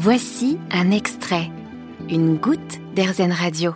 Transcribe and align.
Voici 0.00 0.58
un 0.70 0.92
extrait, 0.92 1.50
une 2.08 2.36
goutte 2.36 2.78
d'Airzen 2.94 3.32
Radio. 3.32 3.72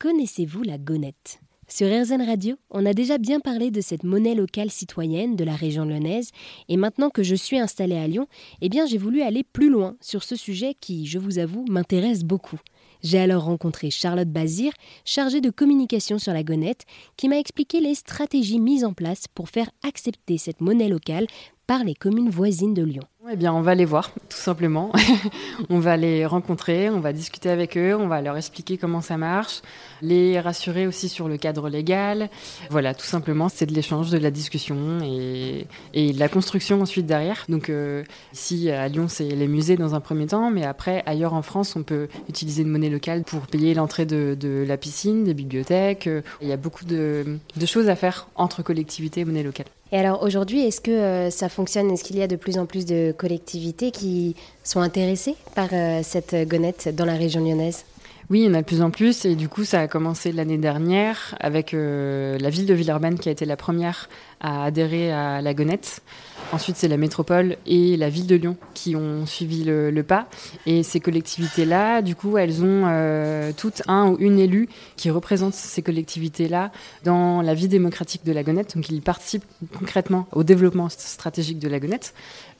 Connaissez-vous 0.00 0.64
la 0.64 0.78
gonette? 0.78 1.38
Sur 1.68 1.86
Airzen 1.86 2.20
Radio, 2.20 2.56
on 2.70 2.84
a 2.84 2.92
déjà 2.92 3.18
bien 3.18 3.38
parlé 3.38 3.70
de 3.70 3.80
cette 3.80 4.02
monnaie 4.02 4.34
locale 4.34 4.72
citoyenne 4.72 5.36
de 5.36 5.44
la 5.44 5.54
région 5.54 5.84
lyonnaise, 5.84 6.32
et 6.68 6.76
maintenant 6.76 7.08
que 7.08 7.22
je 7.22 7.36
suis 7.36 7.56
installée 7.56 7.96
à 7.96 8.08
Lyon, 8.08 8.26
eh 8.62 8.68
bien 8.68 8.84
j'ai 8.86 8.98
voulu 8.98 9.22
aller 9.22 9.44
plus 9.44 9.70
loin 9.70 9.94
sur 10.00 10.24
ce 10.24 10.34
sujet 10.34 10.74
qui, 10.80 11.06
je 11.06 11.20
vous 11.20 11.38
avoue, 11.38 11.64
m'intéresse 11.70 12.24
beaucoup. 12.24 12.58
J'ai 13.04 13.20
alors 13.20 13.44
rencontré 13.44 13.90
Charlotte 13.90 14.32
Bazir, 14.32 14.72
chargée 15.04 15.40
de 15.40 15.50
communication 15.50 16.18
sur 16.18 16.32
la 16.32 16.42
gonette, 16.42 16.84
qui 17.16 17.28
m'a 17.28 17.38
expliqué 17.38 17.78
les 17.78 17.94
stratégies 17.94 18.58
mises 18.58 18.84
en 18.84 18.92
place 18.92 19.26
pour 19.32 19.50
faire 19.50 19.70
accepter 19.86 20.36
cette 20.36 20.60
monnaie 20.60 20.88
locale 20.88 21.28
par 21.68 21.84
les 21.84 21.94
communes 21.94 22.30
voisines 22.30 22.74
de 22.74 22.82
Lyon. 22.82 23.04
Eh 23.30 23.36
bien, 23.36 23.52
on 23.52 23.60
va 23.60 23.74
les 23.74 23.84
voir, 23.84 24.10
tout 24.30 24.38
simplement. 24.38 24.90
on 25.68 25.80
va 25.80 25.98
les 25.98 26.24
rencontrer, 26.24 26.88
on 26.88 27.00
va 27.00 27.12
discuter 27.12 27.50
avec 27.50 27.76
eux, 27.76 27.94
on 27.94 28.08
va 28.08 28.22
leur 28.22 28.38
expliquer 28.38 28.78
comment 28.78 29.02
ça 29.02 29.18
marche, 29.18 29.60
les 30.00 30.40
rassurer 30.40 30.86
aussi 30.86 31.10
sur 31.10 31.28
le 31.28 31.36
cadre 31.36 31.68
légal. 31.68 32.30
Voilà, 32.70 32.94
tout 32.94 33.04
simplement, 33.04 33.50
c'est 33.50 33.66
de 33.66 33.74
l'échange, 33.74 34.10
de 34.10 34.16
la 34.16 34.30
discussion 34.30 35.00
et, 35.02 35.66
de 35.94 36.18
la 36.18 36.28
construction 36.30 36.80
ensuite 36.80 37.04
derrière. 37.04 37.44
Donc, 37.50 37.68
euh, 37.68 38.02
ici 38.32 38.70
à 38.70 38.88
Lyon, 38.88 39.08
c'est 39.08 39.28
les 39.28 39.48
musées 39.48 39.76
dans 39.76 39.94
un 39.94 40.00
premier 40.00 40.26
temps, 40.26 40.50
mais 40.50 40.64
après, 40.64 41.02
ailleurs 41.04 41.34
en 41.34 41.42
France, 41.42 41.76
on 41.76 41.82
peut 41.82 42.08
utiliser 42.30 42.62
une 42.62 42.70
monnaie 42.70 42.88
locale 42.88 43.24
pour 43.24 43.46
payer 43.46 43.74
l'entrée 43.74 44.06
de, 44.06 44.64
la 44.66 44.78
piscine, 44.78 45.24
des 45.24 45.34
bibliothèques. 45.34 46.08
Il 46.40 46.48
y 46.48 46.52
a 46.52 46.56
beaucoup 46.56 46.86
de, 46.86 47.38
de 47.56 47.66
choses 47.66 47.90
à 47.90 47.96
faire 47.96 48.28
entre 48.36 48.62
collectivités 48.62 49.20
et 49.20 49.24
monnaie 49.26 49.42
locale. 49.42 49.66
Et 49.90 49.96
alors 49.96 50.22
aujourd'hui, 50.22 50.60
est-ce 50.60 50.80
que 50.82 50.90
euh, 50.90 51.30
ça 51.30 51.48
fonctionne? 51.48 51.90
Est-ce 51.90 52.04
qu'il 52.04 52.18
y 52.18 52.22
a 52.22 52.26
de 52.26 52.36
plus 52.36 52.58
en 52.58 52.66
plus 52.66 52.84
de 52.84 53.14
collectivités 53.18 53.90
qui 53.90 54.34
sont 54.64 54.80
intéressées 54.80 55.34
par 55.54 55.68
euh, 55.72 56.00
cette 56.02 56.34
gonette 56.48 56.94
dans 56.94 57.04
la 57.04 57.14
région 57.14 57.44
lyonnaise? 57.44 57.84
Oui, 58.30 58.40
il 58.40 58.46
y 58.46 58.48
en 58.48 58.54
a 58.54 58.60
de 58.60 58.66
plus 58.66 58.82
en 58.82 58.90
plus 58.90 59.24
et 59.24 59.34
du 59.36 59.48
coup 59.48 59.64
ça 59.64 59.80
a 59.80 59.88
commencé 59.88 60.32
l'année 60.32 60.58
dernière 60.58 61.34
avec 61.40 61.72
euh, 61.72 62.38
la 62.38 62.50
ville 62.50 62.66
de 62.66 62.74
Villeurbanne 62.74 63.18
qui 63.18 63.30
a 63.30 63.32
été 63.32 63.46
la 63.46 63.56
première 63.56 64.08
à 64.40 64.64
adhérer 64.64 65.10
à 65.10 65.40
la 65.40 65.54
gonette. 65.54 66.02
Ensuite, 66.50 66.76
c'est 66.76 66.88
la 66.88 66.96
métropole 66.96 67.56
et 67.66 67.96
la 67.98 68.08
ville 68.08 68.26
de 68.26 68.34
Lyon 68.34 68.56
qui 68.72 68.96
ont 68.96 69.26
suivi 69.26 69.64
le, 69.64 70.02
pas. 70.02 70.28
Et 70.64 70.82
ces 70.82 70.98
collectivités-là, 70.98 72.00
du 72.00 72.14
coup, 72.14 72.38
elles 72.38 72.62
ont 72.62 72.84
euh, 72.86 73.52
toutes 73.54 73.82
un 73.86 74.08
ou 74.08 74.16
une 74.18 74.38
élue 74.38 74.68
qui 74.96 75.10
représente 75.10 75.52
ces 75.52 75.82
collectivités-là 75.82 76.72
dans 77.04 77.42
la 77.42 77.52
vie 77.52 77.68
démocratique 77.68 78.24
de 78.24 78.32
la 78.32 78.42
Gonette. 78.42 78.76
Donc, 78.76 78.88
ils 78.88 79.02
participent 79.02 79.44
concrètement 79.78 80.26
au 80.32 80.42
développement 80.42 80.88
stratégique 80.88 81.58
de 81.58 81.68
la 81.68 81.80
Gonette. 81.80 82.14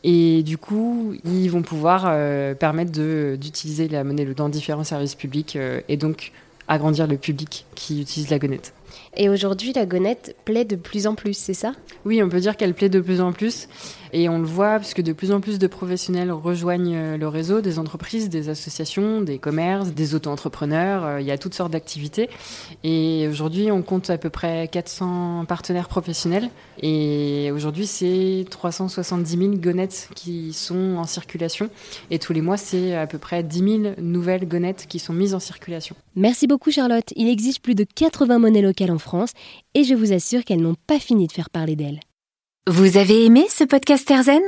Et 0.05 0.43
du 0.43 0.59
coup, 0.59 1.15
ils 1.25 1.49
vont 1.49 1.63
pouvoir 1.63 2.05
euh, 2.07 2.55
permettre 2.55 2.93
d'utiliser 3.37 3.89
la 3.89 4.05
monnaie 4.05 4.27
dans 4.27 4.49
différents 4.49 4.85
services 4.85 5.15
publics 5.15 5.57
euh, 5.57 5.81
et 5.89 5.97
donc 5.97 6.33
agrandir 6.69 7.07
le 7.07 7.17
public 7.17 7.67
qui 7.75 8.03
utilise 8.03 8.31
la 8.31 8.39
gonette. 8.39 8.75
Et 9.17 9.29
aujourd'hui, 9.29 9.73
la 9.73 9.87
gonette 9.87 10.37
plaît 10.45 10.65
de 10.65 10.77
plus 10.77 11.07
en 11.07 11.15
plus, 11.15 11.37
c'est 11.37 11.55
ça? 11.55 11.73
Oui, 12.05 12.23
on 12.23 12.29
peut 12.29 12.41
dire 12.41 12.57
qu'elle 12.57 12.75
plaît 12.75 12.89
de 12.89 13.01
plus 13.01 13.21
en 13.21 13.33
plus. 13.33 13.69
Et 14.13 14.29
on 14.29 14.39
le 14.39 14.47
voit 14.47 14.79
puisque 14.79 15.03
de 15.03 15.13
plus 15.13 15.33
en 15.33 15.41
plus 15.41 15.59
de 15.59 15.67
professionnels 15.67 16.33
rejoignent 16.33 16.95
euh, 16.95 17.17
le 17.17 17.29
réseau, 17.29 17.61
des 17.61 17.79
entreprises, 17.79 18.29
des 18.29 18.49
associations, 18.49 19.21
des 19.21 19.39
commerces, 19.39 19.93
des 19.93 20.15
auto-entrepreneurs. 20.15 21.05
Euh, 21.05 21.21
il 21.21 21.27
y 21.27 21.31
a 21.31 21.39
toutes 21.39 21.55
sortes 21.55 21.73
d'activités. 21.73 22.29
Et 22.85 23.27
aujourd'hui, 23.29 23.71
on 23.71 23.83
compte 23.83 24.11
à 24.11 24.19
peu 24.19 24.31
près 24.31 24.69
400 24.69 25.45
partenaires 25.47 25.89
professionnels. 25.89 26.51
Et 26.81 27.51
aujourd'hui, 27.53 27.87
c'est 27.87 28.47
370 28.51 29.37
000 29.37 29.51
gonettes 29.57 30.11
qui 30.15 30.53
sont 30.53 30.97
en 30.97 31.05
circulation. 31.05 31.71
Et 32.11 32.19
tous 32.19 32.33
les 32.33 32.41
mois, 32.41 32.57
c'est 32.57 32.95
à 32.95 33.07
peu 33.07 33.19
près 33.19 33.43
10 33.43 33.59
000 33.59 33.95
nouvelles 33.99 34.47
gonettes 34.47 34.87
qui 34.89 34.99
sont 34.99 35.13
mises 35.13 35.35
en 35.35 35.41
circulation. 35.41 35.97
Merci 36.17 36.47
beaucoup, 36.47 36.71
Charlotte. 36.71 37.13
Il 37.17 37.29
existe 37.29 37.61
plus 37.61 37.75
de 37.75 37.85
80 37.85 38.39
monnaies 38.39 38.63
locales 38.63 38.91
en 38.91 38.99
France 38.99 39.33
et 39.75 39.85
je 39.85 39.95
vous 39.95 40.13
assure 40.13 40.45
qu'elles 40.45 40.61
n'ont 40.61 40.77
pas 40.87 40.99
fini 40.99 41.27
de 41.27 41.33
faire 41.33 41.51
parler 41.51 41.77
d'elles. 41.77 42.01
Vous 42.71 42.99
avez 42.99 43.25
aimé 43.25 43.47
ce 43.49 43.65
podcast 43.65 44.11
Erzen 44.11 44.43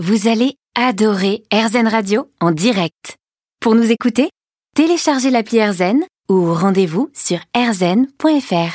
Vous 0.00 0.26
allez 0.26 0.56
adorer 0.74 1.44
Erzen 1.52 1.86
Radio 1.86 2.28
en 2.40 2.50
direct. 2.50 3.14
Pour 3.60 3.76
nous 3.76 3.92
écouter, 3.92 4.28
téléchargez 4.74 5.30
l'appli 5.30 5.58
Erzen 5.58 6.02
ou 6.28 6.52
rendez-vous 6.52 7.10
sur 7.14 7.38
erzen.fr. 7.54 8.74